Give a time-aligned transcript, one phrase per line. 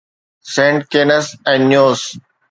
[0.53, 2.01] saint Kitts ۽ Nevis